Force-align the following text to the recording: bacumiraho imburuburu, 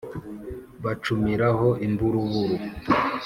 bacumiraho 0.83 1.67
imburuburu, 1.85 2.57